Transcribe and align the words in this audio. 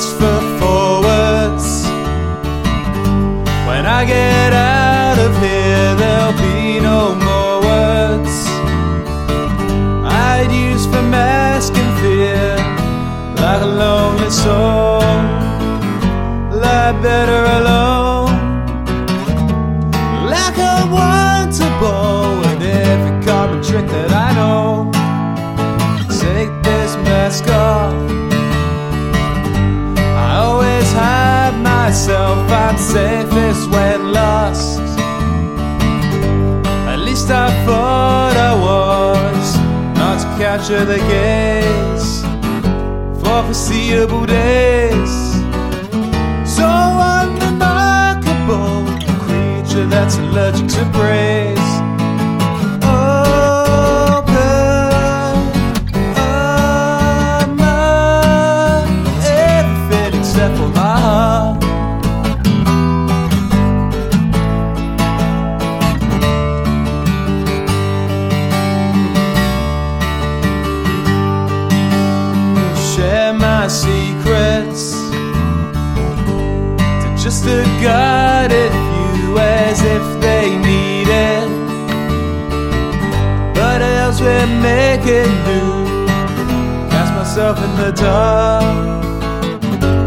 best 0.00 0.16
foot 0.18 0.44
forwards. 0.60 1.84
When 3.68 3.84
I 3.84 4.04
get 4.06 4.52
out 4.54 5.18
of 5.18 5.32
here, 5.42 5.94
there'll 6.00 6.38
be 6.48 6.80
no 6.80 7.14
more 7.28 7.56
words 7.70 8.34
I'd 10.32 10.50
use 10.68 10.86
for 10.86 11.02
masking 11.02 11.92
fear, 12.00 12.56
like 13.42 13.62
a 13.62 13.72
lonely 13.82 14.30
soul. 14.30 15.00
Lie 16.62 16.94
better 17.02 17.42
alone, 17.58 18.32
like 20.34 20.56
I 20.76 20.80
want 20.96 21.52
to 21.60 21.66
bow 21.80 22.40
with 22.40 22.62
every 22.62 23.26
carbon 23.26 23.62
trick 23.62 23.86
that 23.86 24.10
I 24.26 24.28
know. 24.38 24.90
Take 26.24 26.52
this 26.62 26.96
mask 27.04 27.46
off. 27.48 27.79
Myself. 31.90 32.48
I'm 32.48 32.78
safest 32.78 33.68
when 33.68 34.12
lost. 34.12 34.78
At 36.92 37.00
least 37.00 37.28
I 37.30 37.48
thought 37.66 38.36
I 38.50 38.52
was 38.68 39.56
not 39.98 40.16
to 40.22 40.28
capture 40.38 40.84
the 40.84 40.98
gaze 41.14 42.22
for 43.20 43.42
foreseeable 43.42 44.24
days. 44.24 45.39
My 73.60 73.68
secrets 73.68 74.92
to 77.02 77.08
just 77.22 77.44
a 77.44 77.62
guided 77.82 78.72
few 78.72 79.38
as 79.38 79.82
if 79.82 80.20
they 80.22 80.56
need 80.56 81.08
it. 81.08 81.48
But 83.54 83.82
else 83.82 84.18
we're 84.18 84.46
making 84.46 85.30
do. 85.48 85.62
Cast 86.88 87.12
myself 87.12 87.58
in 87.62 87.76
the 87.76 87.92
dark, 87.92 88.64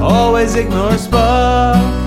always 0.00 0.54
ignore 0.54 0.92
a 0.92 0.98
spark. 0.98 2.03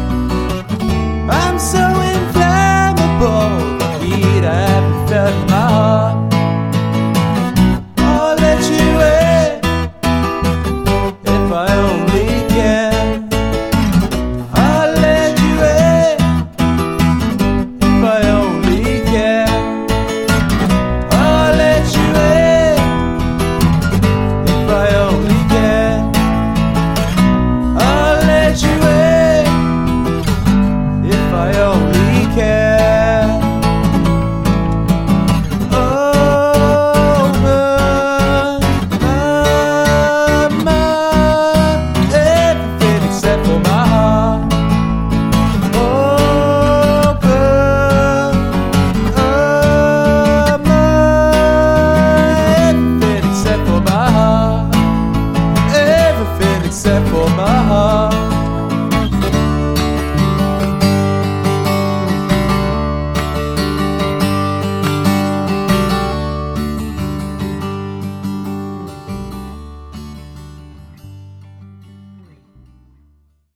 love. 57.78 58.17